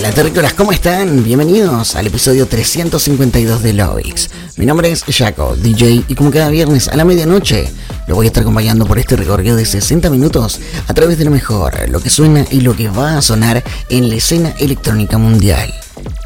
Hola 0.00 0.12
terrícolas, 0.12 0.54
¿cómo 0.54 0.72
están? 0.72 1.22
Bienvenidos 1.22 1.94
al 1.94 2.06
episodio 2.06 2.46
352 2.46 3.62
de 3.62 3.74
Lovix. 3.74 4.30
Mi 4.56 4.64
nombre 4.64 4.90
es 4.90 5.04
Jaco, 5.04 5.54
DJ, 5.56 6.06
y 6.08 6.14
como 6.14 6.30
cada 6.30 6.48
viernes 6.48 6.88
a 6.88 6.96
la 6.96 7.04
medianoche, 7.04 7.70
lo 8.06 8.14
voy 8.14 8.24
a 8.24 8.28
estar 8.28 8.40
acompañando 8.40 8.86
por 8.86 8.98
este 8.98 9.14
recorrido 9.14 9.56
de 9.56 9.66
60 9.66 10.08
minutos 10.08 10.58
a 10.88 10.94
través 10.94 11.18
de 11.18 11.26
lo 11.26 11.30
mejor, 11.30 11.86
lo 11.90 12.00
que 12.00 12.08
suena 12.08 12.46
y 12.50 12.62
lo 12.62 12.74
que 12.74 12.88
va 12.88 13.18
a 13.18 13.22
sonar 13.22 13.62
en 13.90 14.08
la 14.08 14.14
escena 14.14 14.54
electrónica 14.58 15.18
mundial. 15.18 15.70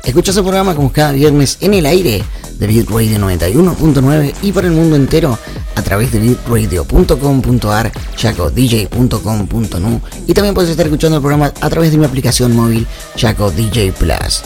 Escucha 0.05 0.33
ese 0.33 0.43
programa 0.43 0.75
como 0.75 0.93
cada 0.93 1.13
viernes 1.13 1.57
en 1.61 1.75
el 1.75 1.87
aire 1.87 2.23
de 2.59 2.67
Beat 2.67 2.89
Radio 2.91 3.19
91.9 3.19 4.35
y 4.43 4.53
por 4.53 4.65
el 4.65 4.73
mundo 4.73 4.97
entero 4.97 5.39
a 5.75 5.83
través 5.83 6.13
de 6.13 6.19
beatradio.com.ar, 6.19 7.93
chacodj.com.nu 8.15 10.01
y 10.27 10.35
también 10.35 10.55
puedes 10.55 10.71
estar 10.71 10.87
escuchando 10.87 11.17
el 11.17 11.23
programa 11.23 11.53
a 11.61 11.71
través 11.71 11.91
de 11.91 11.99
mi 11.99 12.05
aplicación 12.05 12.55
móvil 12.55 12.87
Chaco 13.17 13.51
DJ 13.51 13.93
Plus. 13.93 14.43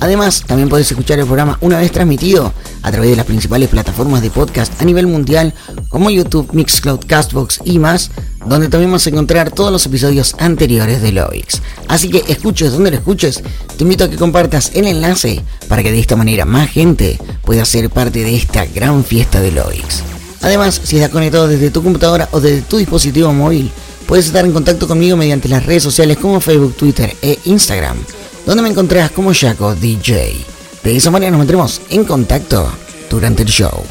Además, 0.00 0.42
también 0.46 0.68
puedes 0.68 0.90
escuchar 0.90 1.18
el 1.18 1.26
programa 1.26 1.58
una 1.60 1.78
vez 1.78 1.92
transmitido 1.92 2.52
a 2.82 2.90
través 2.90 3.10
de 3.10 3.16
las 3.16 3.26
principales 3.26 3.68
plataformas 3.68 4.22
de 4.22 4.30
podcast 4.30 4.80
a 4.80 4.84
nivel 4.84 5.06
mundial 5.06 5.52
como 5.90 6.10
YouTube, 6.10 6.52
Mixcloud, 6.52 7.04
Castbox 7.06 7.60
y 7.64 7.78
más, 7.78 8.10
donde 8.46 8.68
también 8.68 8.90
vas 8.90 9.06
a 9.06 9.10
encontrar 9.10 9.50
todos 9.50 9.70
los 9.70 9.84
episodios 9.84 10.34
anteriores 10.38 11.02
de 11.02 11.12
Lovix. 11.12 11.60
Así 11.86 12.08
que 12.08 12.24
escuches 12.28 12.72
donde 12.72 12.90
lo 12.90 12.96
escuches, 12.96 13.42
te 13.76 13.84
invito 13.84 14.04
a 14.04 14.10
que 14.10 14.16
compartas 14.16 14.72
el 14.74 14.86
enlace 14.86 15.42
para 15.68 15.82
que 15.82 15.92
de 15.92 16.00
esta 16.00 16.16
manera 16.16 16.46
más 16.46 16.70
gente 16.70 17.18
pueda 17.44 17.64
ser 17.66 17.90
parte 17.90 18.24
de 18.24 18.34
esta 18.34 18.64
gran 18.64 19.04
fiesta 19.04 19.40
de 19.40 19.52
Lovix. 19.52 20.02
Además, 20.42 20.80
si 20.82 20.96
estás 20.96 21.10
conectado 21.10 21.46
desde 21.46 21.70
tu 21.70 21.82
computadora 21.82 22.28
o 22.32 22.40
desde 22.40 22.62
tu 22.62 22.78
dispositivo 22.78 23.32
móvil, 23.34 23.70
puedes 24.06 24.26
estar 24.26 24.44
en 24.46 24.52
contacto 24.52 24.88
conmigo 24.88 25.16
mediante 25.16 25.48
las 25.48 25.66
redes 25.66 25.82
sociales 25.82 26.16
como 26.16 26.40
Facebook, 26.40 26.74
Twitter 26.76 27.14
e 27.20 27.38
Instagram, 27.44 27.98
donde 28.46 28.62
me 28.62 28.68
encontrarás 28.68 29.10
como 29.10 29.32
Jaco 29.34 29.74
DJ. 29.74 30.44
De 30.82 30.96
esa 30.96 31.10
manera 31.10 31.30
nos 31.30 31.38
mantendremos 31.38 31.82
en 31.90 32.04
contacto 32.04 32.70
durante 33.08 33.42
el 33.42 33.48
show. 33.48 33.84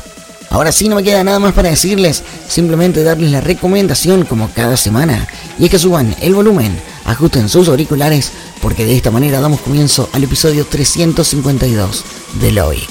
Ahora 0.49 0.71
sí, 0.71 0.89
no 0.89 0.95
me 0.95 1.03
queda 1.03 1.23
nada 1.23 1.37
más 1.37 1.53
para 1.53 1.69
decirles, 1.69 2.23
simplemente 2.47 3.03
darles 3.03 3.31
la 3.31 3.41
recomendación 3.41 4.25
como 4.25 4.49
cada 4.51 4.77
semana, 4.77 5.27
y 5.59 5.65
es 5.65 5.69
que 5.69 5.77
suban 5.77 6.15
el 6.21 6.33
volumen, 6.33 6.75
ajusten 7.05 7.49
sus 7.49 7.67
auriculares, 7.67 8.31
porque 8.59 8.85
de 8.85 8.95
esta 8.95 9.11
manera 9.11 9.41
damos 9.41 9.61
comienzo 9.61 10.09
al 10.11 10.23
episodio 10.23 10.65
352 10.65 12.03
de 12.41 12.51
Loix. 12.51 12.81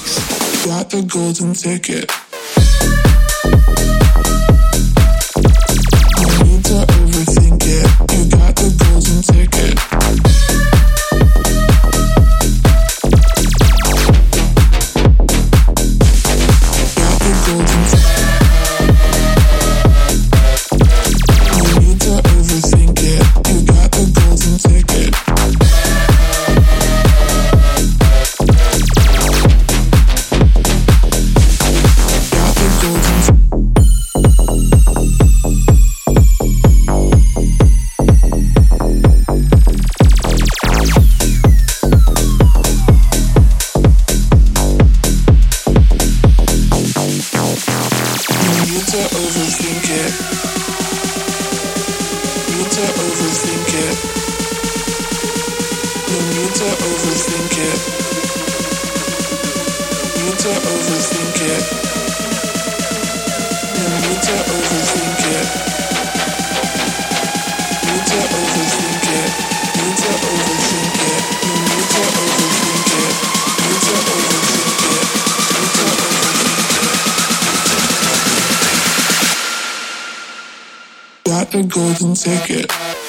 Golden 82.29 82.47
ticket. 82.47 83.08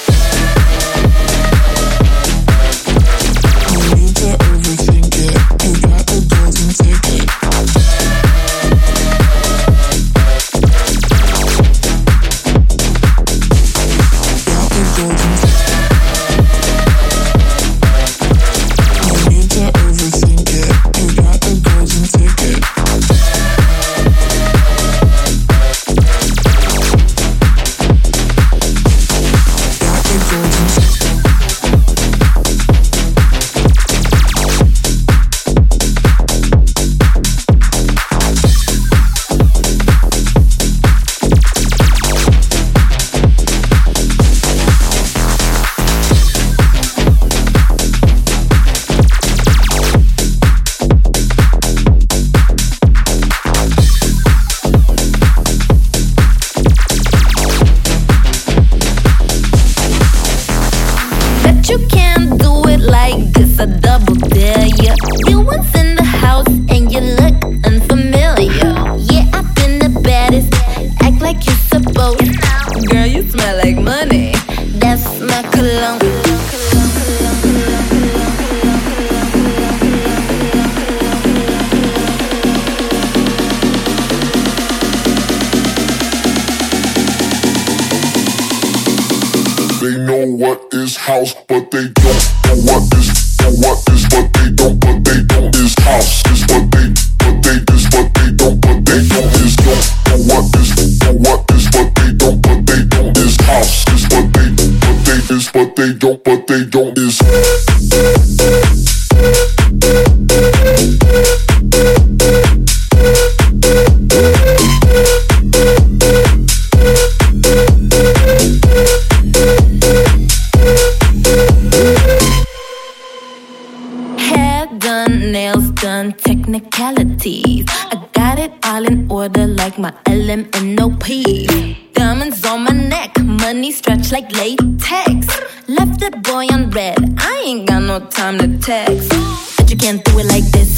like 129.71 129.79
my 129.79 129.93
LMNOP. 130.11 131.93
Diamonds 131.93 132.45
on 132.45 132.65
my 132.65 132.73
neck, 132.73 133.13
money 133.23 133.71
stretch 133.71 134.11
like 134.11 134.33
latex. 134.33 135.27
Left 135.69 136.01
that 136.01 136.23
boy 136.23 136.47
on 136.47 136.71
red, 136.71 136.99
I 137.19 137.43
ain't 137.45 137.69
got 137.69 137.83
no 137.83 138.01
time 138.01 138.39
to 138.39 138.59
text. 138.59 139.11
But 139.57 139.71
you 139.71 139.77
can't 139.77 140.05
do 140.05 140.19
it 140.19 140.27
like 140.27 140.45
this, 140.51 140.75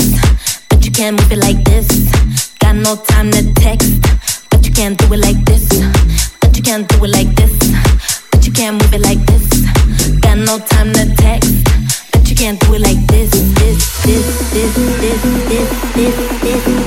but 0.68 0.84
you 0.84 0.90
can't 0.90 1.18
move 1.18 1.32
it 1.32 1.38
like 1.38 1.64
this. 1.64 1.88
Got 2.58 2.76
no 2.76 2.96
time 2.96 3.30
to 3.30 3.54
text, 3.54 3.92
but 4.50 4.66
you 4.66 4.72
can't 4.72 4.98
do 4.98 5.12
it 5.12 5.20
like 5.20 5.42
this, 5.44 5.68
but 6.40 6.56
you 6.56 6.62
can't 6.62 6.86
do 6.88 7.04
it 7.04 7.10
like 7.10 7.34
this, 7.36 7.54
but 8.30 8.46
you 8.46 8.52
can't 8.52 8.82
move 8.82 8.92
it 8.92 9.00
like 9.00 9.24
this. 9.26 9.46
Got 10.20 10.38
no 10.38 10.58
time 10.58 10.92
to 10.92 11.06
text, 11.16 11.54
but 12.12 12.28
you 12.28 12.36
can't 12.36 12.60
do 12.60 12.74
it 12.74 12.82
like 12.82 13.00
this, 13.06 13.30
this, 13.30 14.02
this, 14.04 14.52
this, 14.52 14.74
this, 15.00 15.22
this, 15.22 15.94
this, 15.94 16.42
this. 16.42 16.64
this. 16.64 16.81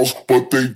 house, 0.00 0.14
but 0.26 0.50
they. 0.50 0.66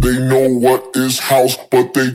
They 0.00 0.18
know 0.28 0.48
what 0.58 0.84
is 0.94 1.18
house, 1.18 1.56
but 1.70 1.94
they 1.94 2.10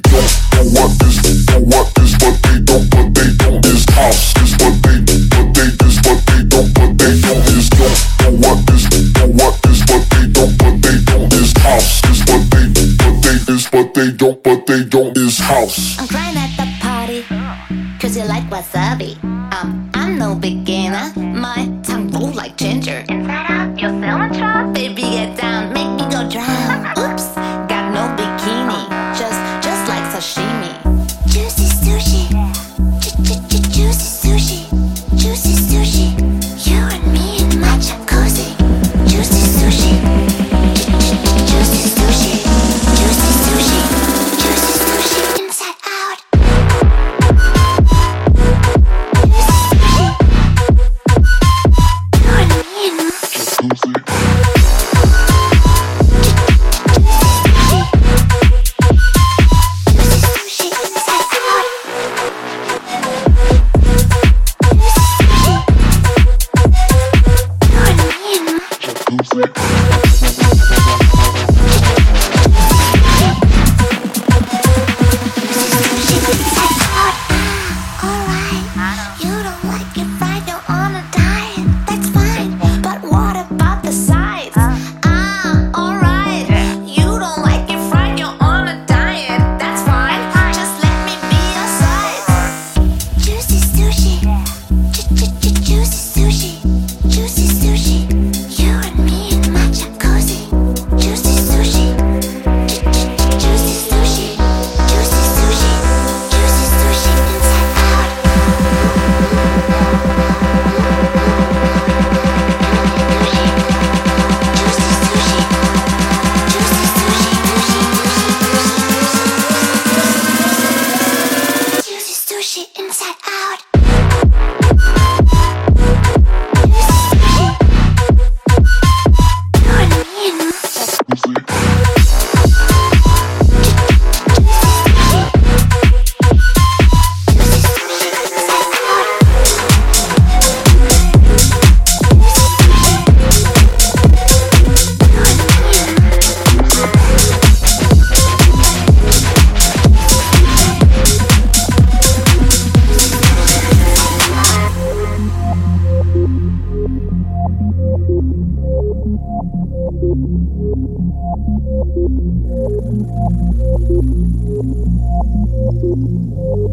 they 14.00 14.12
don't, 14.12 14.42
but 14.44 14.66
they 14.66 14.86
don't 14.86 15.18
is 15.18 15.38
house. 15.40 16.00
I'm 16.00 16.08
crying 16.08 16.38
at 16.38 16.56
the 16.56 16.68
party, 16.80 17.22
cause 18.00 18.16
you 18.16 18.24
like 18.24 18.44
wasabi. 18.50 19.22
Um, 19.54 19.92
I'm 19.94 20.18
no 20.18 20.36
beginner. 20.36 21.12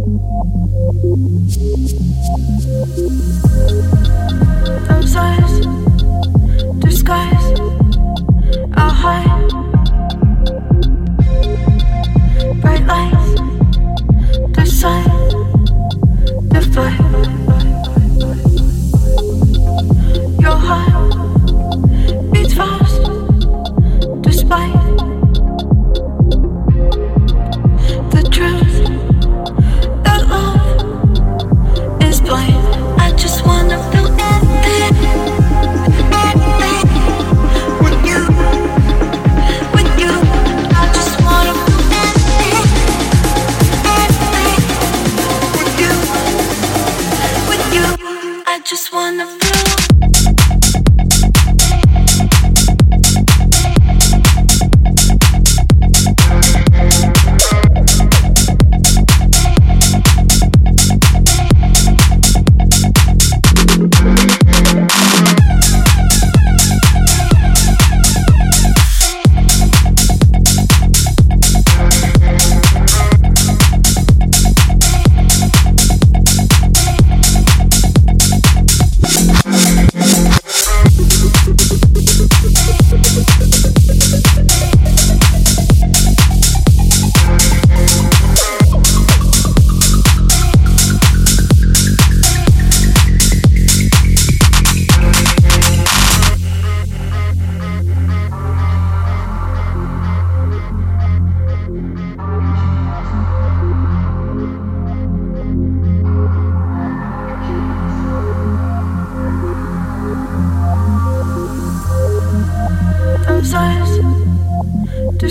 Thank 0.06 0.20
you. 4.00 4.05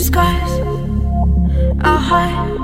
disguise 0.06 0.60
our 1.84 1.98
heart. 1.98 2.60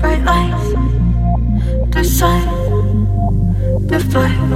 Bright 0.00 0.22
lights, 0.24 0.68
the 1.94 2.04
sun, 2.04 2.44
the 3.86 3.98
fire. 4.12 4.48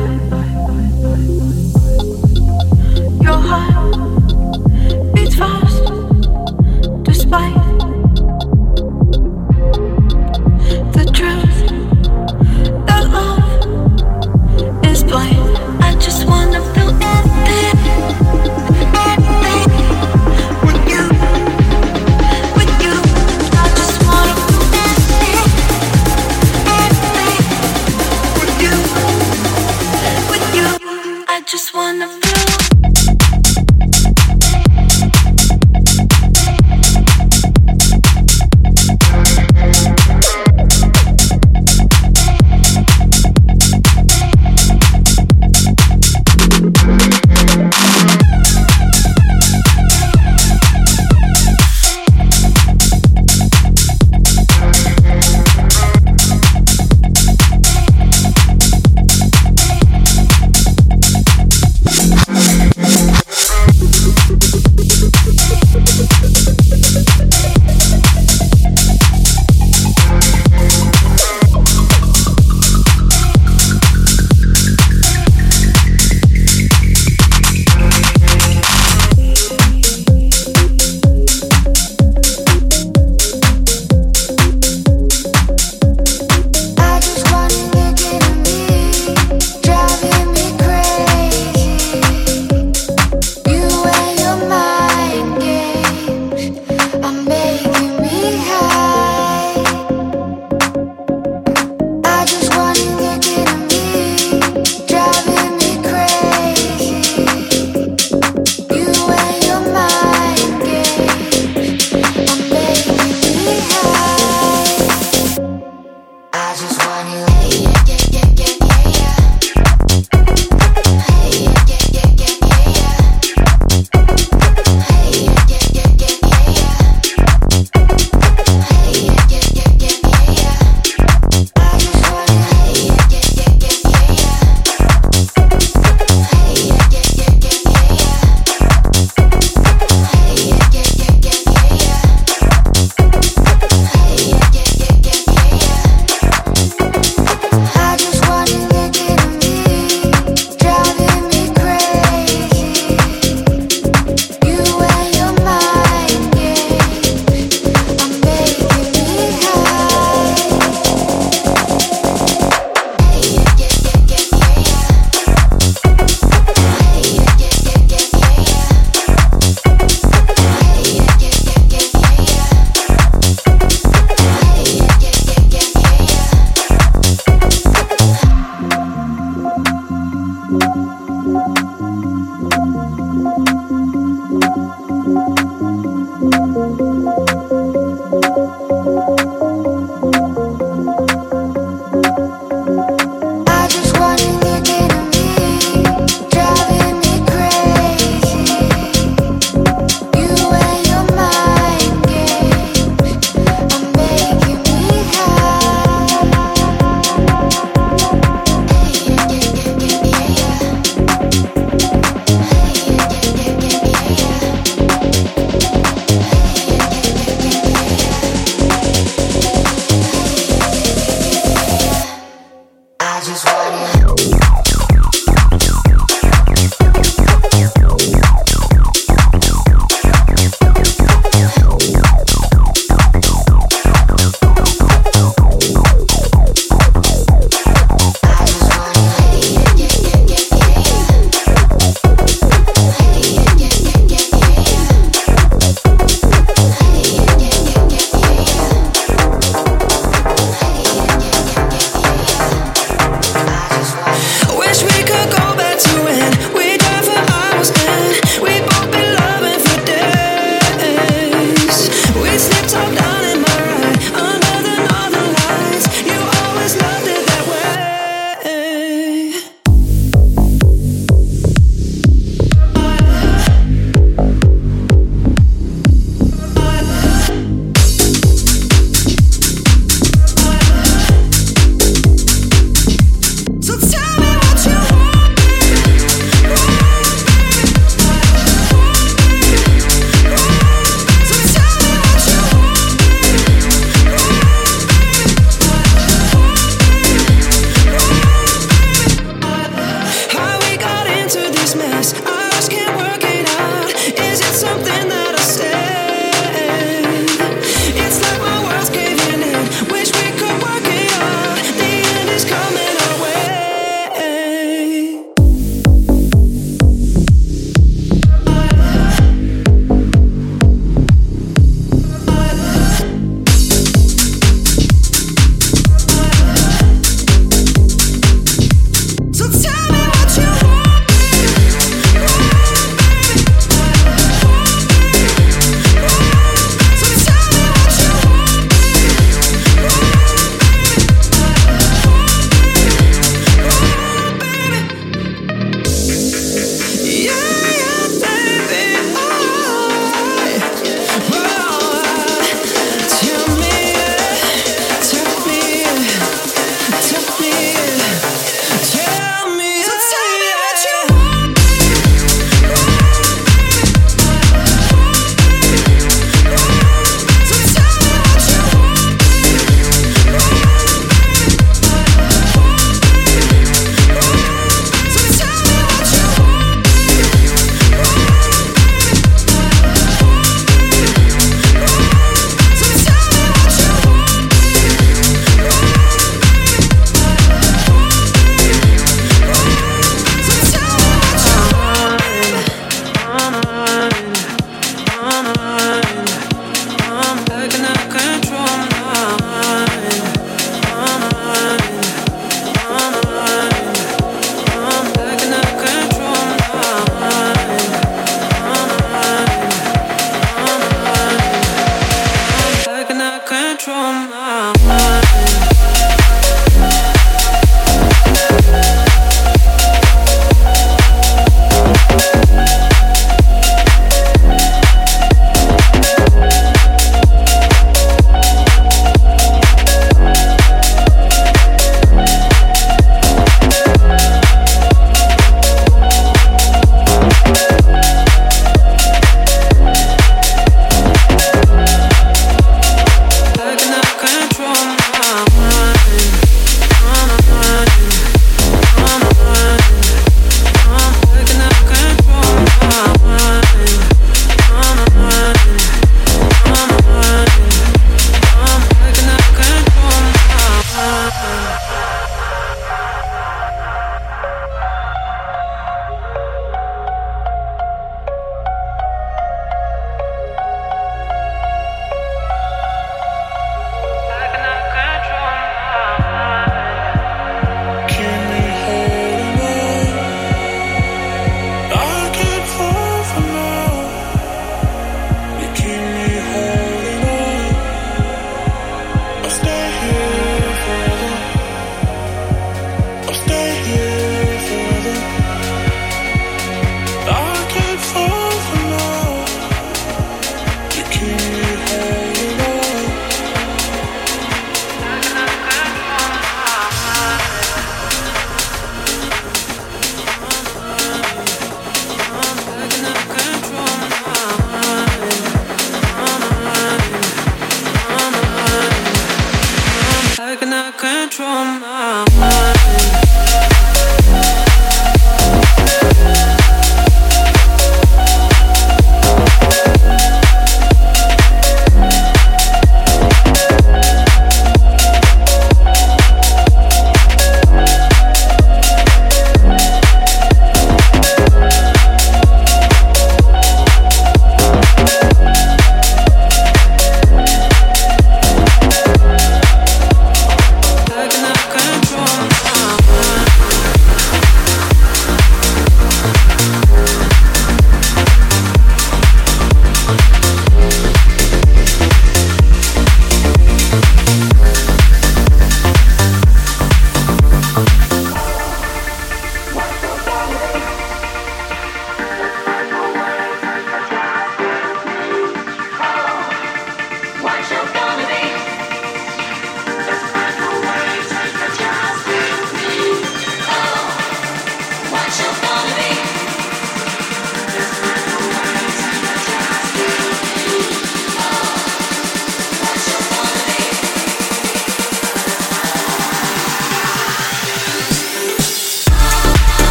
Your 3.22 3.40
heart 3.48 5.14
beats 5.14 5.36
fast, 5.36 5.84
despite. 7.04 7.69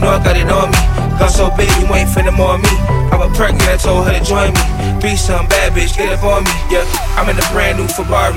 Know 0.00 0.16
I 0.16 0.18
got 0.24 0.36
it 0.36 0.48
on 0.48 0.72
me. 0.72 0.80
Gun 1.20 1.28
so 1.28 1.52
big, 1.54 1.68
you 1.76 1.86
ain't 1.92 2.08
finna 2.08 2.32
more 2.32 2.56
me. 2.56 2.72
I'm 3.12 3.20
a 3.20 3.28
perk, 3.36 3.52
and 3.52 3.68
I 3.68 3.76
told 3.76 4.08
her 4.08 4.12
to 4.16 4.24
join 4.24 4.50
me. 4.56 4.64
Be 4.98 5.14
some 5.14 5.46
bad 5.46 5.76
bitch, 5.76 5.96
get 5.96 6.08
up 6.08 6.24
on 6.24 6.42
me. 6.42 6.54
Yeah, 6.72 6.88
I'm 7.20 7.28
in 7.28 7.36
a 7.36 7.46
brand 7.52 7.78
new 7.78 7.86
Ferrari. 7.86 8.34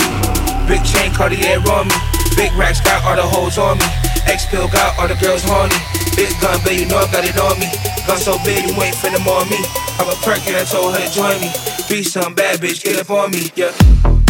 Big 0.67 0.84
chain 0.84 1.12
Cartier 1.15 1.63
on 1.71 1.88
me. 1.88 1.97
Big 2.36 2.52
racks 2.60 2.82
got 2.84 3.04
all 3.08 3.15
the 3.15 3.23
hoes 3.23 3.58
on 3.58 3.80
me. 3.80 3.88
X 4.28 4.45
pill 4.45 4.67
got 4.67 4.99
all 4.99 5.08
the 5.08 5.15
girls 5.15 5.43
horny. 5.43 5.76
Big 6.15 6.30
gun, 6.39 6.60
but 6.63 6.76
you 6.76 6.86
know 6.86 6.99
I 6.99 7.08
got 7.12 7.23
it 7.23 7.39
on 7.39 7.58
me. 7.60 7.71
Gun 8.06 8.19
so 8.19 8.38
big, 8.43 8.67
you 8.67 8.76
ain't 8.84 8.95
finna 8.95 9.23
more 9.23 9.43
me. 9.47 9.60
I'm 9.99 10.12
a 10.12 10.15
perk, 10.21 10.43
and 10.47 10.60
I 10.60 10.63
told 10.67 10.93
her 10.95 11.02
to 11.02 11.12
join 11.12 11.39
me. 11.39 11.49
Be 11.89 12.04
some 12.04 12.36
bad 12.36 12.60
bitch, 12.60 12.84
get 12.84 12.99
up 12.99 13.10
on 13.10 13.32
me. 13.32 13.52
Yeah. 13.56 14.23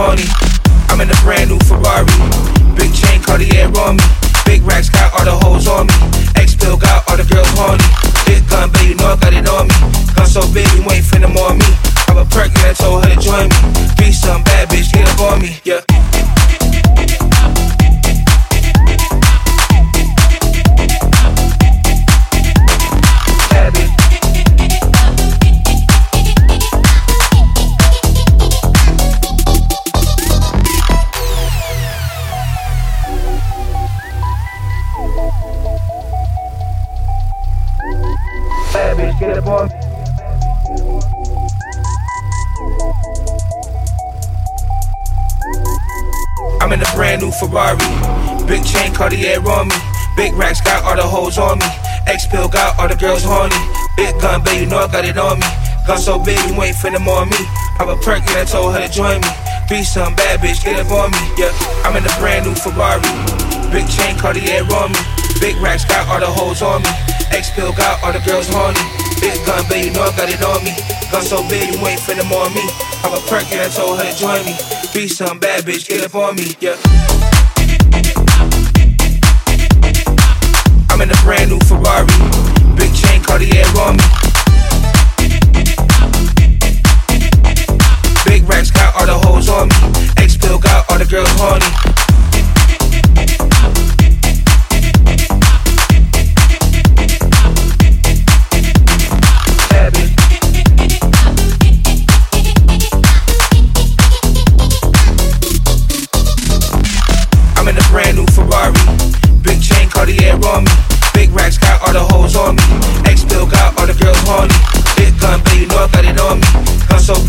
I'm 0.00 0.98
in 0.98 1.10
a 1.10 1.20
brand 1.20 1.50
new 1.50 1.58
Ferrari. 1.68 2.08
Big 2.74 2.88
chain 2.94 3.20
Cartier 3.20 3.68
on 3.84 3.96
me. 3.96 4.04
Big 4.46 4.62
racks 4.62 4.88
got 4.88 5.12
all 5.12 5.26
the 5.26 5.36
hoes 5.44 5.68
on 5.68 5.88
me. 5.88 5.94
X 6.36 6.54
pill 6.54 6.78
got 6.78 7.06
all 7.06 7.18
the 7.18 7.24
girls 7.28 7.48
horny. 7.52 7.84
Big 8.24 8.40
gun, 8.48 8.72
baby, 8.72 8.88
you 8.88 8.94
know 8.94 9.12
I 9.12 9.16
got 9.20 9.34
it 9.34 9.46
on 9.46 9.68
me. 9.68 9.74
Gun 10.16 10.26
so 10.26 10.40
big, 10.54 10.66
you 10.72 10.80
ain't 10.88 11.04
finna 11.04 11.28
more 11.28 11.52
me. 11.52 11.68
I'm 12.08 12.16
a 12.16 12.24
perk, 12.24 12.48
and 12.48 12.64
I 12.64 12.72
told 12.72 13.04
her 13.04 13.14
to 13.14 13.20
join 13.20 13.52
me. 13.52 13.56
Be 13.98 14.10
some 14.10 14.42
bad 14.42 14.70
bitch, 14.70 14.90
get 14.90 15.06
up 15.06 15.20
on 15.20 15.42
me, 15.42 15.60
yeah. 15.64 15.84
Cartier 49.00 49.40
on 49.48 49.64
me. 49.64 49.80
Big 50.12 50.36
racks 50.36 50.60
got 50.60 50.84
all 50.84 50.92
the 50.92 51.00
hoes 51.00 51.40
on 51.40 51.56
me. 51.56 51.64
X 52.04 52.28
pill 52.28 52.52
got 52.52 52.76
all 52.76 52.84
the 52.84 52.92
girls 53.00 53.24
horny. 53.24 53.56
Big 53.96 54.12
gun, 54.20 54.44
baby, 54.44 54.60
you 54.60 54.66
know 54.68 54.76
I 54.76 54.92
got 54.92 55.08
it 55.08 55.16
on 55.16 55.40
me. 55.40 55.48
Gun 55.88 55.96
so 55.96 56.20
big, 56.20 56.36
you 56.44 56.52
ain't 56.60 56.76
finna 56.76 57.00
more 57.00 57.24
me. 57.24 57.40
I'm 57.80 57.88
a 57.88 57.96
perk, 57.96 58.20
and 58.28 58.36
I 58.36 58.44
told 58.44 58.76
her 58.76 58.84
to 58.84 58.92
join 58.92 59.24
me. 59.24 59.32
Be 59.72 59.88
some 59.88 60.12
bad 60.20 60.44
bitch, 60.44 60.60
get 60.60 60.76
up 60.76 60.92
on 60.92 61.16
me. 61.16 61.24
Yeah, 61.40 61.48
I'm 61.80 61.96
in 61.96 62.04
a 62.04 62.12
brand 62.20 62.44
new 62.44 62.52
Ferrari. 62.52 63.00
Big 63.72 63.88
chain 63.88 64.20
Cartier 64.20 64.68
on 64.68 64.92
me. 64.92 65.00
Big 65.40 65.56
racks 65.64 65.88
got 65.88 66.04
all 66.12 66.20
the 66.20 66.28
hoes 66.28 66.60
on 66.60 66.84
me. 66.84 66.92
X 67.32 67.48
pill 67.56 67.72
got 67.72 68.04
all 68.04 68.12
the 68.12 68.20
girls 68.28 68.52
horny. 68.52 68.84
Big 69.24 69.40
gun, 69.48 69.64
baby, 69.72 69.88
you 69.88 69.96
know 69.96 70.04
I 70.04 70.12
got 70.12 70.28
it 70.28 70.44
on 70.44 70.60
me. 70.60 70.76
Gun 71.08 71.24
so 71.24 71.40
big, 71.48 71.72
you 71.72 71.80
ain't 71.88 72.04
finna 72.04 72.28
more 72.28 72.52
me. 72.52 72.68
I'm 73.00 73.16
a 73.16 73.20
perk, 73.32 73.48
and 73.48 73.64
I 73.64 73.72
told 73.72 73.96
her 73.96 74.04
to 74.04 74.12
join 74.12 74.44
me. 74.44 74.60
Be 74.92 75.08
some 75.08 75.40
bad 75.40 75.64
bitch, 75.64 75.88
get 75.88 76.04
up 76.04 76.12
on 76.12 76.36
me. 76.36 76.52
Yeah. 76.60 76.76
I'm 81.00 81.08
in 81.08 81.16
a 81.16 81.22
brand 81.22 81.48
new 81.48 81.58
Ferrari. 81.60 82.06
Big 82.76 82.94
chain 82.94 83.22
Cartier 83.22 83.64
on 83.80 83.96
me. 83.96 84.04
Big 88.26 88.46
racks 88.46 88.70
got 88.70 88.94
all 88.96 89.06
the 89.06 89.18
hoes 89.24 89.48
on 89.48 89.68
me. 89.68 90.12
X 90.18 90.36
pill 90.36 90.58
got 90.58 90.90
all 90.90 90.98
the 90.98 91.06
girls 91.06 91.30
horny. 91.38 92.09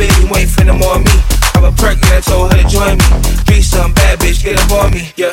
baby, 0.02 0.14
you 0.22 0.36
ain't 0.36 0.50
finna 0.50 0.78
more 0.78 0.98
me. 0.98 1.12
I'm 1.54 1.66
a 1.66 1.72
perk 1.72 1.98
and 2.02 2.14
I 2.14 2.22
told 2.22 2.52
her 2.52 2.62
to 2.62 2.68
join 2.68 2.98
me. 2.98 3.06
Be 3.46 3.62
some 3.62 3.94
bad 3.94 4.20
bitch, 4.20 4.44
get 4.44 4.58
up 4.58 4.72
on 4.72 4.92
me. 4.92 5.12
Yeah. 5.16 5.31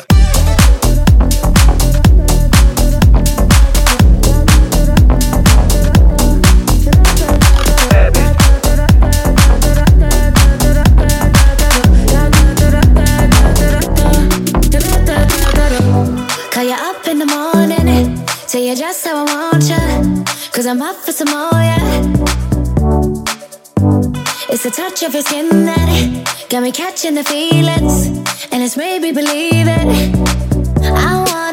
The 24.69 24.75
touch 24.75 25.01
of 25.01 25.15
your 25.15 25.23
skin 25.23 25.49
that 25.65 26.47
got 26.47 26.61
me 26.61 26.71
catching 26.71 27.15
the 27.15 27.23
feelings, 27.23 28.05
and 28.51 28.61
it's 28.61 28.77
made 28.77 29.01
me 29.01 29.11
believe 29.11 29.65
it. 29.67 30.85
I 30.85 31.23
want. 31.25 31.48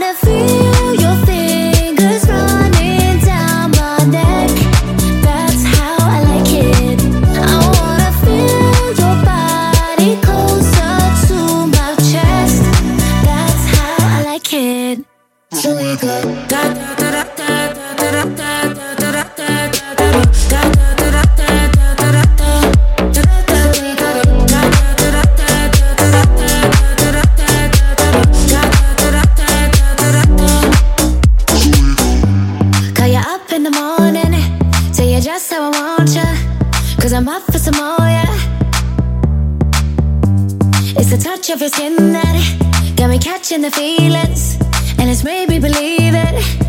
what 41.48 41.60
you're 41.60 41.70
feeling 41.70 42.12
that 42.12 42.94
got 42.96 43.08
me 43.08 43.18
catching 43.20 43.60
the 43.60 43.70
feelings, 43.70 44.56
and 44.98 45.08
it's 45.08 45.22
made 45.22 45.48
me 45.48 45.60
believe 45.60 46.12
it. 46.14 46.65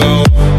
Go. 0.00 0.49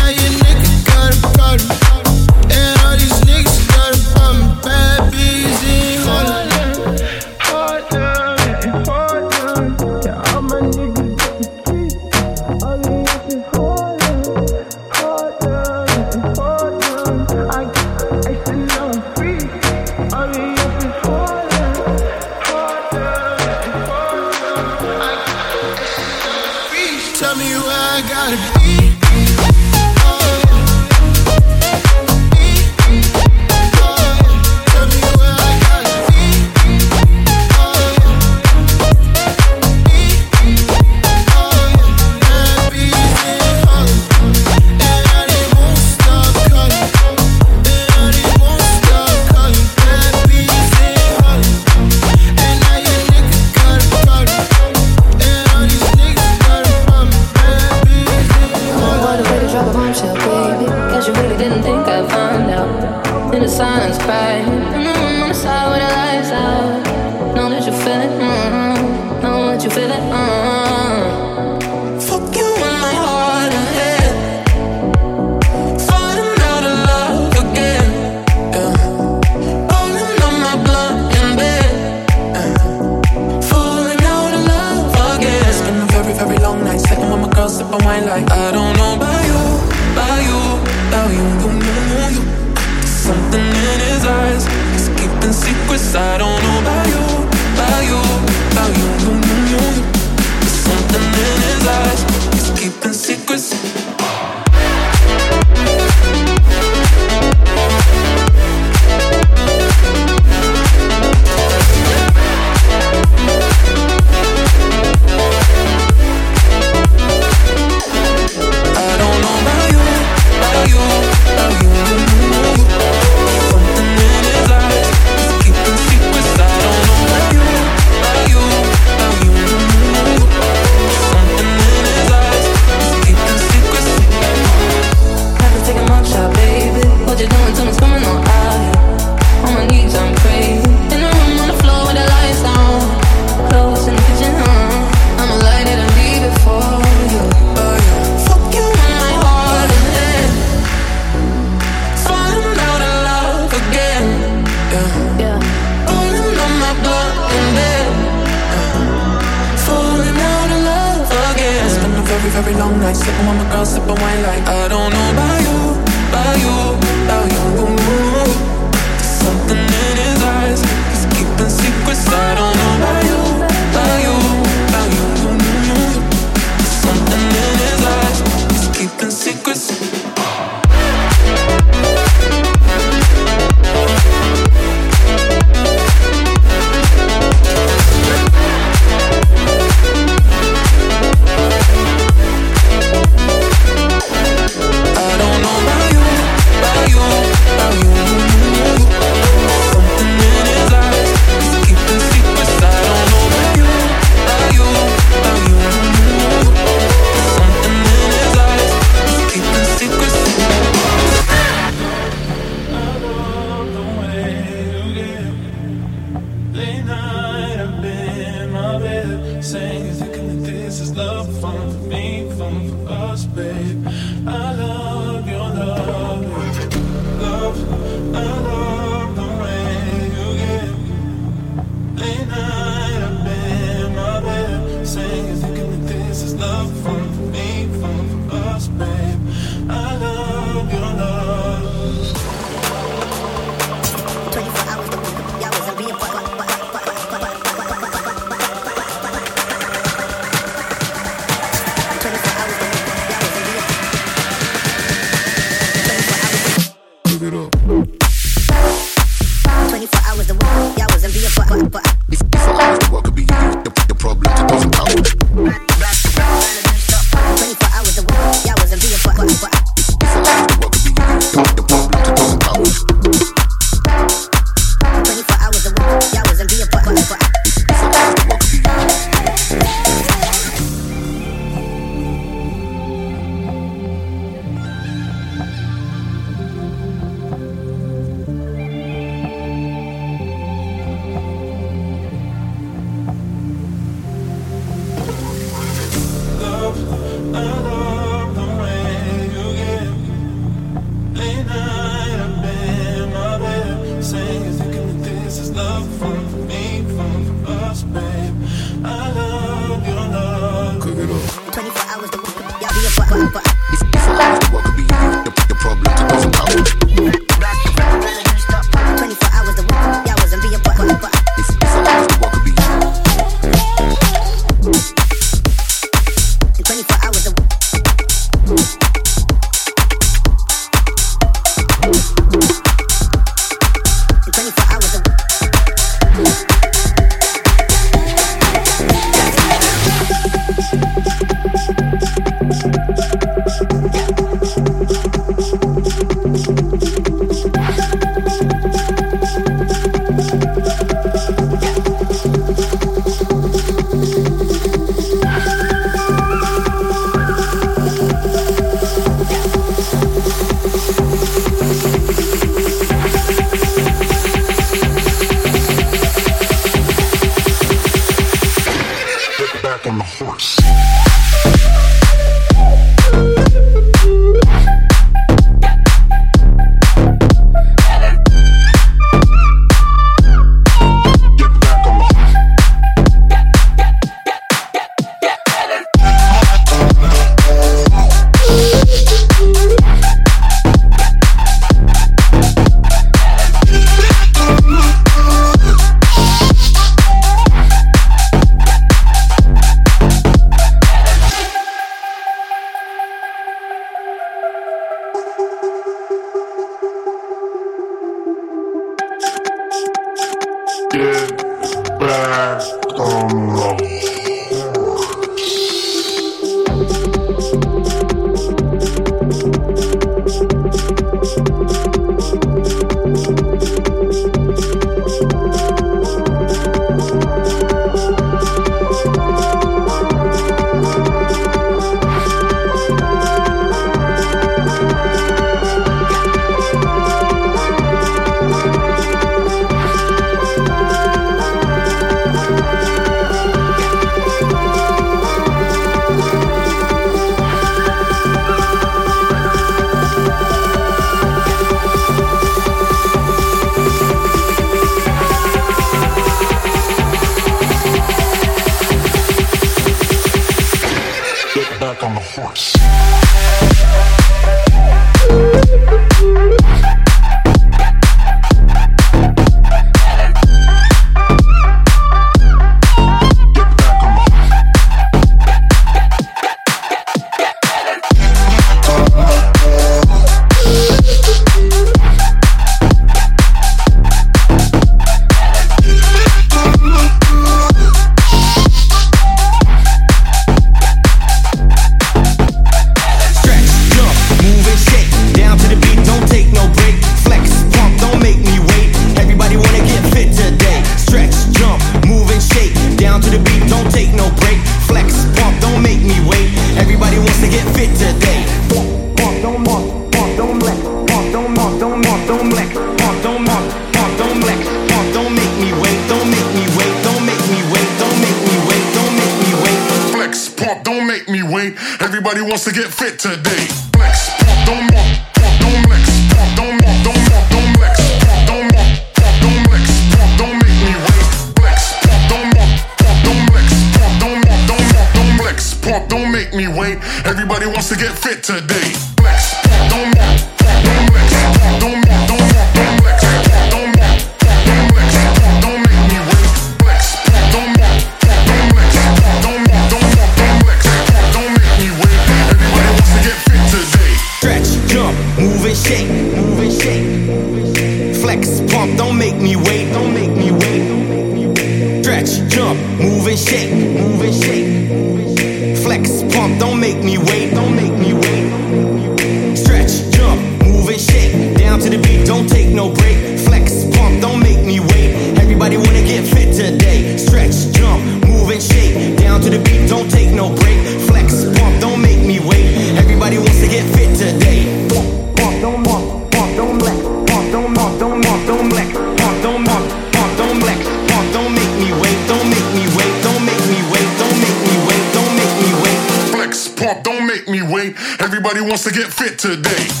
Fit 599.11 599.37
today. 599.37 600.00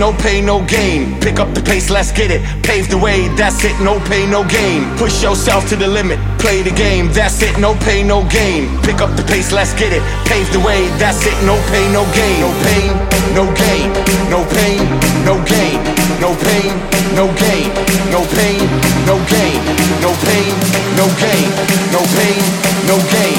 No 0.00 0.14
pain, 0.14 0.46
no 0.46 0.64
gain. 0.64 1.20
Pick 1.20 1.38
up 1.38 1.52
the 1.52 1.60
pace, 1.60 1.90
let's 1.90 2.10
get 2.10 2.30
it, 2.30 2.40
pave 2.64 2.88
the 2.88 2.96
way, 2.96 3.28
that's 3.36 3.62
it, 3.64 3.78
no 3.80 4.00
pain, 4.08 4.30
no 4.30 4.42
gain. 4.48 4.80
Push 4.96 5.22
yourself 5.22 5.68
to 5.68 5.76
the 5.76 5.86
limit, 5.86 6.18
play 6.38 6.62
the 6.62 6.70
game, 6.70 7.12
that's 7.12 7.42
it, 7.42 7.58
no 7.60 7.74
pain, 7.84 8.08
no 8.08 8.24
gain. 8.30 8.64
Pick 8.80 9.02
up 9.02 9.14
the 9.14 9.22
pace, 9.22 9.52
let's 9.52 9.74
get 9.74 9.92
it, 9.92 10.02
pave 10.24 10.50
the 10.56 10.60
way, 10.60 10.88
that's 10.96 11.20
it, 11.26 11.36
no 11.44 11.60
pain, 11.68 11.92
no 11.92 12.08
gain. 12.16 12.40
No 12.40 12.50
pain, 12.64 12.90
no 13.36 13.44
gain, 13.60 13.92
no 14.32 14.40
pain, 14.56 14.80
no 15.28 15.36
gain, 15.44 15.76
no 16.24 16.32
pain, 16.48 16.72
no 17.12 17.28
gain, 17.36 17.68
no 18.08 18.24
pain, 18.24 18.58
no 19.04 19.20
gain, 19.28 19.60
no 20.00 20.16
pain, 20.24 20.56
no 20.96 21.06
gain, 21.20 21.48
no 21.92 22.00
pain, 22.16 22.40
no 22.88 22.96
gain. 23.12 23.38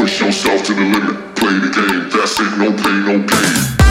Push 0.00 0.22
yourself 0.24 0.64
to 0.64 0.72
the 0.72 0.86
limit, 0.88 1.36
play 1.36 1.52
the 1.60 1.68
game. 1.68 2.08
That's 2.08 2.40
it, 2.40 2.50
no 2.56 2.72
pain, 2.80 3.00
no 3.04 3.18
gain. 3.28 3.81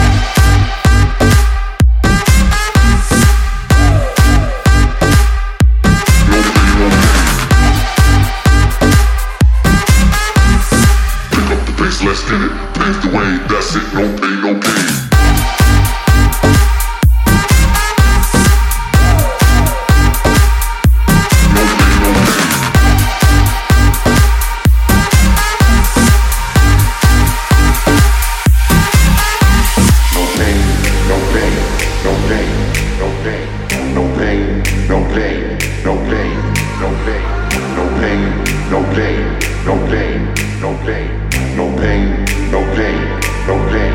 No 43.46 43.56
pain, 43.70 43.92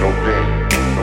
no 0.00 0.10
pain. 0.24 0.60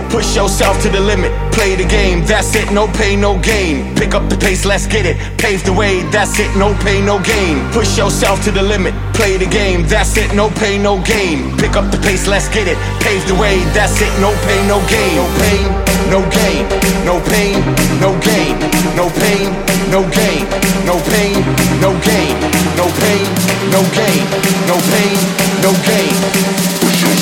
Push 0.09 0.35
yourself 0.35 0.81
to 0.81 0.89
the 0.89 0.99
limit, 0.99 1.31
play 1.51 1.75
the 1.75 1.83
game, 1.83 2.23
that's 2.25 2.55
it, 2.55 2.71
no 2.71 2.87
pain, 2.87 3.19
no 3.19 3.37
gain. 3.39 3.93
Pick 3.95 4.15
up 4.15 4.29
the 4.29 4.37
pace, 4.37 4.65
let's 4.65 4.87
get 4.87 5.05
it, 5.05 5.17
pave 5.37 5.63
the 5.65 5.73
way, 5.73 6.01
that's 6.11 6.39
it, 6.39 6.55
no 6.55 6.73
pain, 6.85 7.05
no 7.05 7.19
gain. 7.19 7.59
Push 7.71 7.97
yourself 7.97 8.41
to 8.45 8.51
the 8.51 8.61
limit, 8.61 8.93
play 9.13 9.37
the 9.37 9.45
game, 9.45 9.85
that's 9.87 10.15
it, 10.15 10.33
no 10.33 10.49
pain, 10.49 10.81
no 10.81 11.01
gain. 11.03 11.55
Pick 11.57 11.75
up 11.75 11.91
the 11.91 11.97
pace, 11.97 12.25
let's 12.27 12.47
get 12.49 12.67
it, 12.67 12.77
pave 13.01 13.27
the 13.27 13.35
way, 13.35 13.59
that's 13.75 13.99
it, 14.01 14.13
no 14.21 14.31
pain, 14.47 14.67
no 14.67 14.79
gain. 14.87 15.17
No 15.17 15.27
pain, 15.41 15.67
no 16.09 16.21
gain, 16.31 16.63
no 17.05 17.19
pain, 17.27 17.59
no 17.99 18.15
gain, 18.23 18.55
no 18.95 19.09
pain, 19.11 19.47
no 19.91 20.01
gain, 20.07 20.47
no 20.87 20.95
pain, 21.11 21.35
no 21.83 21.91
gain, 21.99 22.33
no 22.79 22.87
pain, 23.01 23.27
no 23.73 23.81
gain, 23.91 24.23
no 24.71 24.77
pain, 24.87 25.17
no 25.61 25.71
gain. 25.83 26.46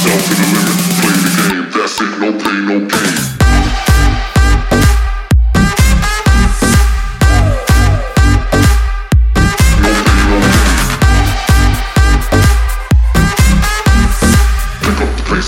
The 0.05 0.11
limit, 0.11 0.77
play 1.01 1.17
the 1.25 1.31
game. 1.41 1.65
That's 1.73 1.97
it, 1.99 2.11
no 2.19 2.29
pain, 2.37 2.61
no 2.67 2.77
gain. 2.87 3.15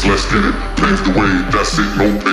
Let's 0.05 0.26
get 0.32 0.45
it. 0.45 0.55
Pave 0.78 1.01
the 1.03 1.12
way, 1.20 1.32
that's 1.51 1.78
it, 1.80 1.89
no 1.97 2.27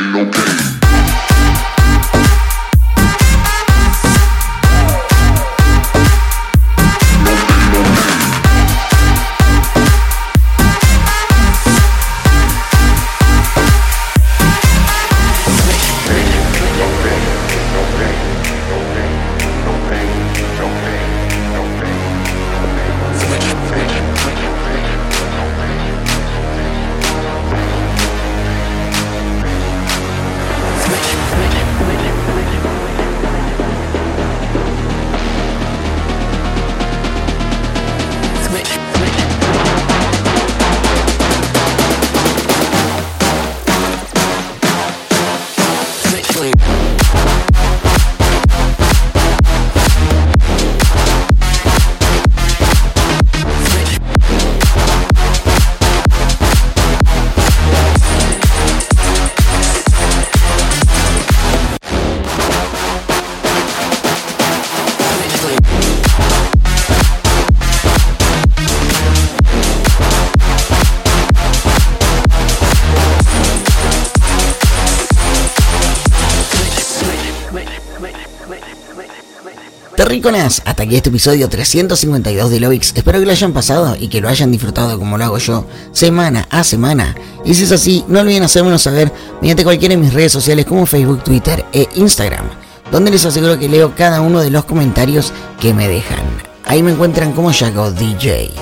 Hasta 80.15 80.85
aquí 80.85 80.95
este 80.95 81.09
episodio 81.09 81.49
352 81.49 82.49
de 82.49 82.61
Lovix. 82.61 82.93
Espero 82.95 83.19
que 83.19 83.27
lo 83.27 83.33
hayan 83.33 83.53
pasado 83.53 83.97
y 83.99 84.07
que 84.07 84.21
lo 84.21 84.29
hayan 84.29 84.53
disfrutado 84.53 84.97
como 84.97 85.19
lo 85.19 85.25
hago 85.25 85.39
yo, 85.39 85.67
semana 85.91 86.47
a 86.51 86.63
semana. 86.63 87.17
Y 87.45 87.55
si 87.55 87.65
es 87.65 87.73
así, 87.73 88.05
no 88.07 88.21
olviden 88.21 88.45
hacérmelo 88.45 88.79
saber 88.79 89.13
mediante 89.41 89.65
cualquiera 89.65 89.97
de 89.97 90.01
mis 90.01 90.15
redes 90.15 90.31
sociales 90.31 90.67
como 90.67 90.87
Facebook, 90.87 91.25
Twitter 91.25 91.65
e 91.73 91.89
Instagram, 91.97 92.47
donde 92.93 93.11
les 93.11 93.25
aseguro 93.25 93.59
que 93.59 93.69
leo 93.69 93.97
cada 93.97 94.21
uno 94.21 94.39
de 94.39 94.51
los 94.51 94.65
comentarios 94.67 95.33
que 95.61 95.75
me 95.75 95.89
dejan. 95.89 96.25
Ahí 96.65 96.81
me 96.81 96.93
encuentran 96.93 97.33
como 97.33 97.53
Jaco 97.53 97.91
DJ. 97.91 98.53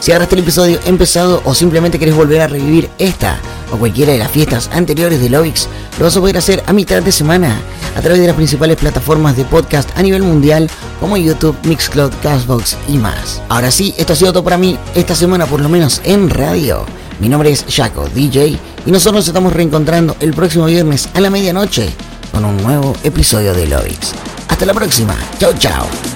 Si 0.00 0.12
agarraste 0.12 0.36
el 0.36 0.42
episodio 0.42 0.80
empezado 0.86 1.42
o 1.44 1.54
simplemente 1.54 1.98
querés 1.98 2.14
volver 2.14 2.40
a 2.40 2.48
revivir 2.48 2.88
esta 2.98 3.38
o 3.70 3.76
cualquiera 3.76 4.12
de 4.12 4.18
las 4.18 4.30
fiestas 4.30 4.70
anteriores 4.72 5.20
de 5.20 5.28
Lovix, 5.28 5.68
lo 5.98 6.06
vas 6.06 6.16
a 6.16 6.20
poder 6.20 6.38
hacer 6.38 6.62
a 6.66 6.72
mitad 6.72 7.02
de 7.02 7.12
semana 7.12 7.60
a 7.96 8.00
través 8.00 8.20
de 8.20 8.26
las 8.26 8.36
principales 8.36 8.76
plataformas 8.76 9.36
de 9.36 9.44
podcast 9.44 9.90
a 9.96 10.02
nivel 10.02 10.22
mundial 10.22 10.70
como 11.00 11.16
YouTube, 11.16 11.56
Mixcloud, 11.64 12.12
Castbox 12.22 12.76
y 12.88 12.98
más. 12.98 13.42
Ahora 13.48 13.70
sí, 13.70 13.94
esto 13.96 14.12
ha 14.12 14.16
sido 14.16 14.32
todo 14.32 14.44
para 14.44 14.58
mí 14.58 14.78
esta 14.94 15.14
semana 15.14 15.46
por 15.46 15.60
lo 15.60 15.68
menos 15.68 16.00
en 16.04 16.30
radio. 16.30 16.84
Mi 17.18 17.28
nombre 17.28 17.50
es 17.50 17.64
Jaco 17.68 18.08
DJ 18.08 18.58
y 18.84 18.90
nosotros 18.90 19.14
nos 19.14 19.28
estamos 19.28 19.52
reencontrando 19.52 20.14
el 20.20 20.34
próximo 20.34 20.66
viernes 20.66 21.08
a 21.14 21.20
la 21.20 21.30
medianoche 21.30 21.88
con 22.30 22.44
un 22.44 22.58
nuevo 22.58 22.94
episodio 23.02 23.54
de 23.54 23.66
Lovix. 23.66 24.12
Hasta 24.48 24.66
la 24.66 24.74
próxima. 24.74 25.16
Chao, 25.38 25.52
chao. 25.58 26.15